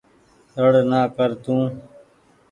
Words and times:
ۯڙ 0.63 0.73
نآ 0.89 1.01
ڪر 1.15 1.29
تو۔ 1.43 1.55